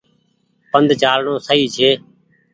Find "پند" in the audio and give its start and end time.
0.71-0.89